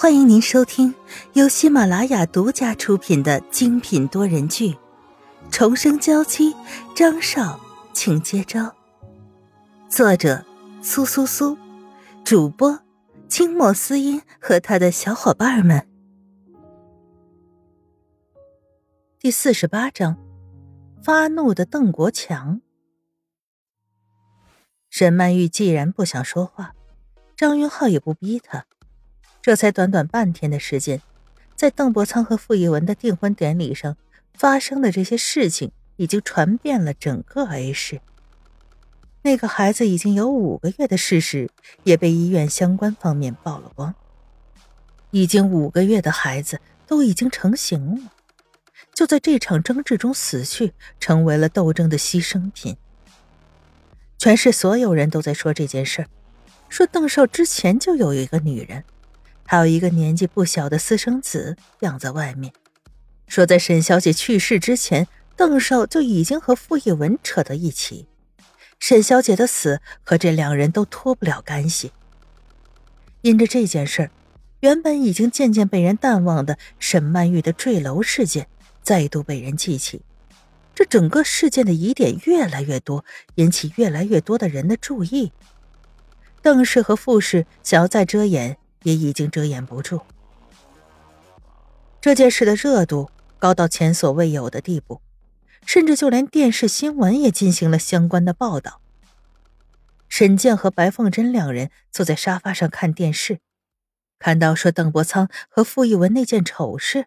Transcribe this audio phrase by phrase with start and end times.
[0.00, 0.94] 欢迎您收听
[1.34, 4.70] 由喜马拉雅独家出品的精品多人剧
[5.50, 6.54] 《重生娇妻》，
[6.96, 7.60] 张少，
[7.92, 8.74] 请接招。
[9.90, 10.42] 作者：
[10.80, 11.58] 苏苏苏，
[12.24, 12.80] 主播：
[13.28, 15.86] 清墨思音和他的小伙伴们。
[19.18, 20.16] 第四十八章：
[21.04, 22.62] 发怒的邓国强。
[24.88, 26.72] 沈曼玉既然不想说话，
[27.36, 28.64] 张云浩也不逼他。
[29.42, 31.00] 这才短短半天的时间，
[31.56, 33.96] 在邓伯苍和傅一文的订婚典礼上
[34.34, 38.00] 发生的这些事情，已经传遍了整个 A 市。
[39.22, 41.50] 那个孩子已经有五个月的事实，
[41.84, 43.94] 也被医院相关方面曝了光。
[45.10, 48.12] 已经五个月的孩子都已经成型了，
[48.94, 52.76] 就在这场争执中死去，成为了斗争的牺牲品。
[54.18, 56.08] 全市所有人都在说这件事儿，
[56.68, 58.84] 说邓少之前就有一个女人。
[59.50, 62.52] 还有一个年纪不小的私生子养在外面，
[63.26, 68.06] 说在沈小姐去世之前，邓少就已经和傅一文扯到一起。
[68.78, 71.90] 沈小姐的死和这两人都脱不了干系。
[73.22, 74.12] 因着这件事，
[74.60, 78.46] 原本已经渐渐被人淡忘的沈曼玉的坠楼事件
[78.84, 80.02] 再度被人记起。
[80.76, 85.32] 这整个事件的疑点越来越多，引起越来越多的人的注意。
[86.40, 88.56] 邓氏和傅氏想要再遮掩。
[88.82, 90.00] 也已经遮掩不住，
[92.00, 95.02] 这件事的热度高到前所未有的地步，
[95.66, 98.80] 甚至就连电视新闻也进行了相关的报道。
[100.08, 103.40] 沈健和白凤珍两人坐在沙发上看电视，
[104.18, 107.06] 看到说邓伯苍和傅一文那件丑事，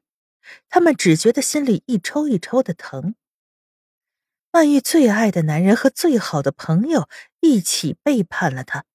[0.69, 3.15] 他们只觉得心里一抽一抽的疼。
[4.51, 8.85] 曼玉最爱的男人和最好的朋友一起背叛了他。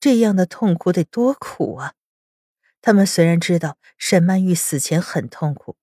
[0.00, 1.94] 这样的痛苦得多苦啊！
[2.80, 5.76] 他们虽然知道沈曼玉死前很痛苦，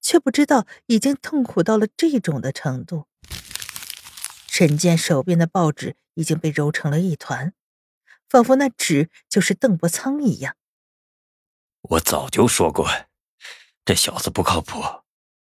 [0.00, 3.06] 却不知道已经痛苦到了这种的程度。
[4.46, 7.52] 沈健手边的报纸已经被揉成了一团，
[8.28, 10.56] 仿佛那纸就是邓伯苍一样。
[11.82, 12.88] 我早就说过，
[13.84, 14.80] 这小子不靠谱，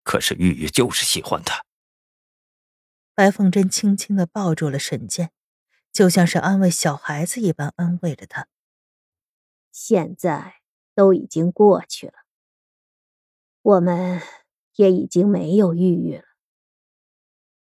[0.04, 1.64] 可是玉玉就是喜欢他。
[3.14, 5.32] 白凤珍轻轻的抱住了沈健。
[5.92, 8.48] 就像是安慰小孩子一般安慰着他。
[9.72, 10.56] 现在
[10.96, 12.14] 都已经过去了，
[13.62, 14.22] 我们
[14.76, 16.24] 也已经没有玉玉了。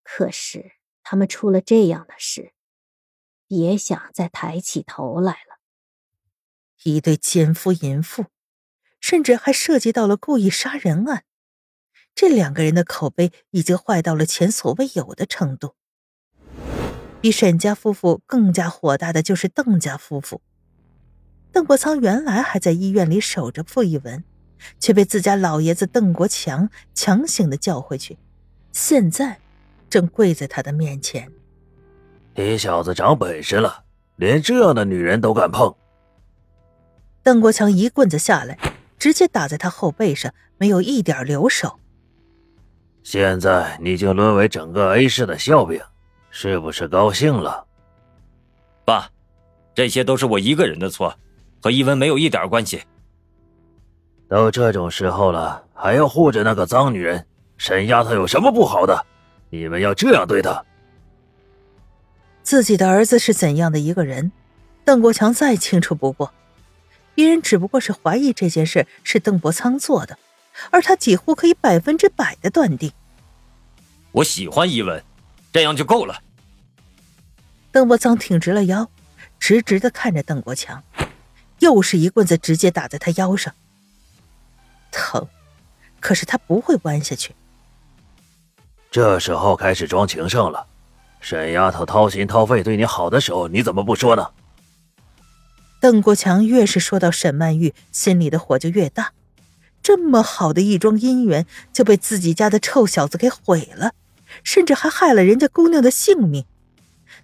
[0.03, 0.73] 可是
[1.03, 2.53] 他们出了这样的事，
[3.47, 5.59] 别想再抬起头来了。
[6.83, 8.25] 一对奸夫淫妇，
[8.99, 11.23] 甚至还涉及到了故意杀人案，
[12.13, 15.75] 这两个人的口碑已经坏到了前所未有的程度。
[17.21, 20.41] 比沈家夫妇更加火大的就是邓家夫妇。
[21.51, 24.23] 邓国仓原来还在医院里守着傅一文，
[24.79, 28.17] 却被自家老爷子邓国强强行的叫回去，
[28.71, 29.37] 现在
[29.87, 31.31] 正跪在他的面前。
[32.33, 33.83] 你小子长本事了，
[34.15, 35.75] 连这样的女人都敢碰！
[37.21, 38.57] 邓国强一棍子下来，
[38.97, 41.77] 直接打在他后背上，没有一点留手。
[43.03, 45.79] 现在你就沦为整个 A 市的笑柄。
[46.31, 47.65] 是不是高兴了，
[48.85, 49.09] 爸？
[49.75, 51.15] 这些都是我一个人的错，
[51.61, 52.81] 和伊文没有一点关系。
[54.27, 57.25] 都这种时候了，还要护着那个脏女人，
[57.57, 59.05] 沈丫头有什么不好的？
[59.49, 60.63] 你们要这样对她？
[62.43, 64.31] 自己的儿子是怎样的一个人，
[64.83, 66.33] 邓国强再清楚不过。
[67.13, 70.17] 别人只不过是怀疑这件事是邓伯苍做的，
[70.69, 72.91] 而他几乎可以百分之百的断定。
[74.11, 75.01] 我喜欢伊文。
[75.51, 76.21] 这样就够了。
[77.71, 78.89] 邓伯苍挺直了腰，
[79.39, 80.83] 直直的看着邓国强，
[81.59, 83.53] 又是一棍子直接打在他腰上，
[84.91, 85.27] 疼，
[85.99, 87.33] 可是他不会弯下去。
[88.89, 90.67] 这时候开始装情圣了，
[91.21, 94.31] 沈丫头掏心掏肺对你好的时候，你怎么不说呢？
[95.79, 99.13] 邓国强越是说到沈曼玉，心里的火就越大。
[99.81, 103.93] 这么好的一桩姻缘，就被自己家的臭小子给毁了。
[104.43, 106.45] 甚至还害了人家姑娘的性命，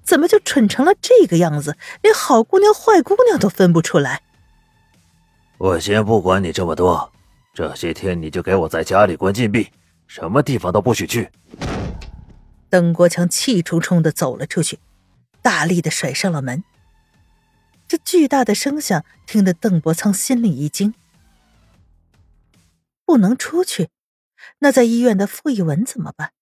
[0.04, 4.22] 怎么就蠢成了这个样子，连好姑娘坏姑娘都分不出来？
[5.58, 7.12] 我先不管你这么多，
[7.54, 9.72] 这些天你就给我在家里关禁闭，
[10.06, 11.30] 什么地方都不许去。
[12.70, 14.78] 邓国强气冲冲的走了出去，
[15.42, 16.64] 大力的甩上了门。
[17.88, 20.94] 这巨大的声响听得邓伯苍心里一惊，
[23.06, 23.90] 不能出去，
[24.60, 26.34] 那在医院的傅一文怎么办？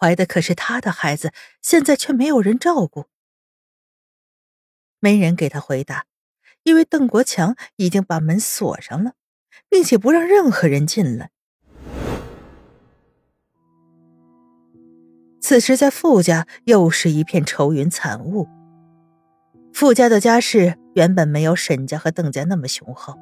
[0.00, 3.06] 怀的可是他的孩子，现在却没有人照顾。
[4.98, 6.06] 没人给他回答，
[6.62, 9.12] 因为邓国强已经把门锁上了。
[9.68, 11.30] 并且不让任何人进来。
[15.40, 18.48] 此时，在傅家又是一片愁云惨雾。
[19.72, 23.16] 傅家的家世原本没有沈家和邓家那么雄厚，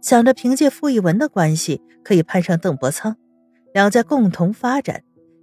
[0.00, 3.16] 想着凭借傅一文的关系可以攀上邓伯苍，
[3.72, 5.02] 两家共同发展，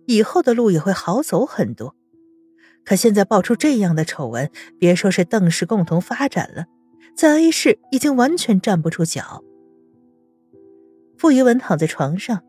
[0.10, 1.96] 以后的路也会好走很多。
[2.84, 6.66] 可现在爆出这样的丑闻，别说是邓氏共同发展了，
[7.16, 9.44] 在 A 市已经完全站不住脚。
[11.16, 12.42] 傅一文躺在床上，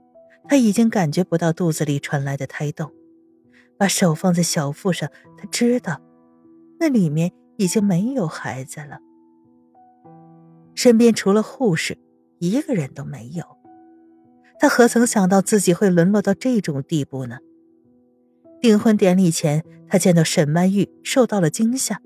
[0.49, 2.91] 他已经感觉不到肚子里传来的胎动。
[3.77, 6.01] 把手放在小腹上，他知道，
[6.79, 9.01] 那里面已经没有孩子了。
[10.75, 11.99] 身边除了护士，
[12.39, 13.45] 一个人都没有。
[14.59, 17.39] 他何曾想到自己会沦落到这种地步呢？
[18.61, 22.01] 订婚典礼前，他见到沈曼玉受到了惊吓，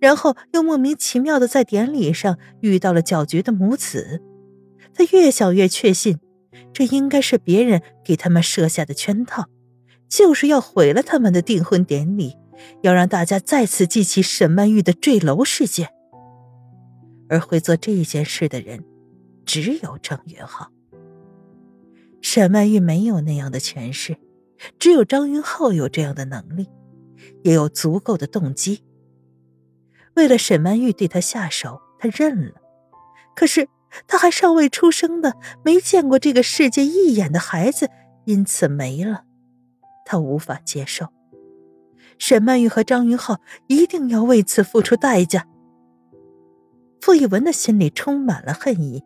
[0.00, 4.22] 然后又莫名其妙的在典礼上遇到了搅局的母子。
[4.94, 6.18] 他越想越确信，
[6.72, 9.46] 这应该是别人给他们设下的圈套。
[10.08, 12.34] 就是要毁了他们的订婚典礼，
[12.82, 15.90] 要让大家再次记起沈曼玉的坠楼事件。
[17.28, 18.82] 而会做这件事的人，
[19.44, 20.72] 只有张云浩。
[22.22, 24.16] 沈曼玉没有那样的权势，
[24.78, 26.68] 只有张云浩有这样的能力，
[27.42, 28.82] 也有足够的动机。
[30.14, 32.54] 为了沈曼玉对他下手，他认了。
[33.36, 33.68] 可是
[34.06, 37.88] 他还尚未出生的、没见过这个世界一眼的孩子，
[38.24, 39.24] 因此没了。
[40.04, 41.06] 他无法接受，
[42.18, 45.46] 沈曼玉和张云浩一定要为此付出代价。
[47.00, 49.04] 傅一文的心里充满了恨意，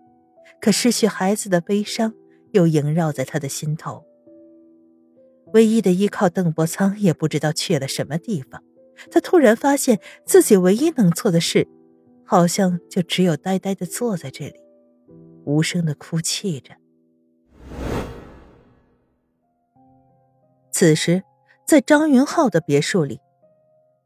[0.61, 2.15] 可失去孩子的悲伤
[2.53, 4.03] 又萦绕在他的心头。
[5.55, 8.63] 唯一的依靠邓伯苍也不知道去了什么地方。
[9.11, 11.67] 他突然发现自己唯一能做的事，
[12.25, 14.55] 好像就只有呆呆的坐在这里，
[15.45, 16.75] 无声的哭泣着。
[20.71, 21.23] 此时，
[21.67, 23.21] 在张云浩的别墅里，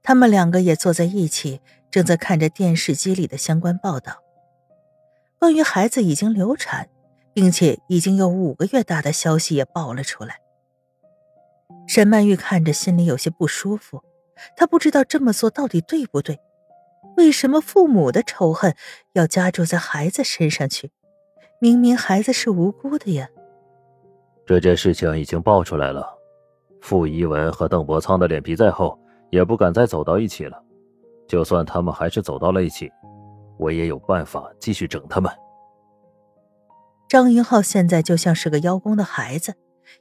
[0.02, 1.60] 他们两个也坐在一起，
[1.90, 4.22] 正在看着电视机里的相关报道。
[5.38, 6.88] 关于孩子已经流产，
[7.34, 10.40] 并且已经有五个月大的消息也爆了出来。
[11.86, 14.02] 沈曼玉看着，心里有些不舒服。
[14.56, 16.38] 她不知道这么做到底对不对？
[17.16, 18.74] 为什么父母的仇恨
[19.14, 20.90] 要加注在孩子身上去？
[21.58, 23.28] 明明孩子是无辜的呀！
[24.44, 26.06] 这件事情已经爆出来了。
[26.82, 28.98] 傅一文和邓伯苍的脸皮再厚，
[29.30, 30.62] 也不敢再走到一起了。
[31.26, 32.92] 就算他们还是走到了一起，
[33.58, 35.32] 我也有办法继续整他们。
[37.08, 39.54] 张云浩现在就像是个邀功的孩子，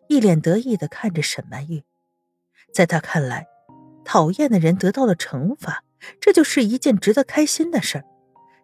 [0.07, 1.83] 一脸得意的看着沈曼玉。
[2.73, 3.47] 在他看来，
[4.03, 5.83] 讨厌的人得到了惩罚，
[6.19, 8.05] 这就是一件值得开心的事儿，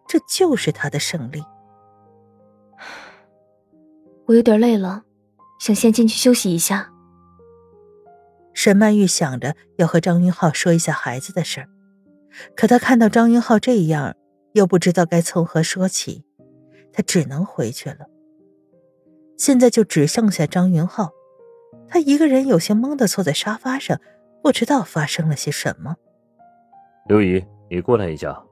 [0.06, 1.42] 这就是他的胜利。
[4.26, 5.04] 我有点累了，
[5.58, 6.92] 想先进去休息一下。
[8.54, 11.68] 沈曼玉想着要和张云浩说一下孩子的事儿，
[12.54, 14.14] 可她看到张云浩这样，
[14.52, 16.24] 又不知道该从何说起，
[16.92, 18.06] 她只能回去了。
[19.38, 21.10] 现在就只剩下张云浩，
[21.92, 24.00] 他一个人有些懵的坐在沙发上，
[24.42, 25.94] 不知道发生了些什么。
[27.06, 28.42] 刘姨，你过来一下。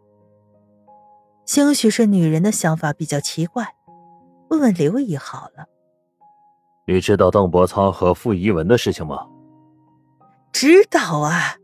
[1.47, 3.77] 兴许是女人的想法比较奇怪，
[4.51, 5.65] 问问刘姨好了。
[6.87, 9.27] 你知道邓伯苍和傅怡文的事情吗？
[10.53, 11.56] 知道啊。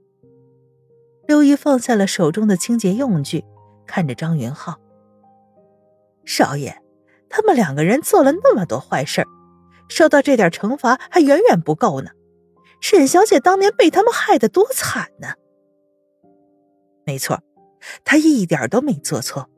[1.28, 3.44] 刘姨放下了手中的清洁用具，
[3.86, 4.78] 看着张云浩。
[6.24, 6.74] 少爷，
[7.28, 9.26] 他们两个人做了那么多坏事
[9.88, 12.10] 受到这点惩罚还远远不够呢。
[12.80, 15.34] 沈小姐当年被他们害得多惨呢。
[17.04, 17.42] 没错，
[18.04, 19.48] 她一点都没做错，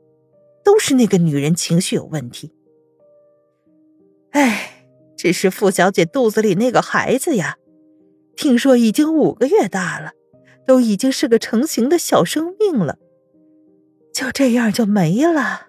[0.63, 2.53] 都是那个女人情绪有问题。
[4.31, 4.85] 哎，
[5.17, 7.57] 只是傅小姐肚子里那个孩子呀。
[8.35, 10.13] 听说已经五个月大了，
[10.65, 12.97] 都已经是个成型的小生命了，
[14.13, 15.68] 就这样就没了。